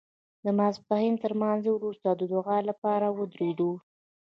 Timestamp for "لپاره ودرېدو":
2.69-3.71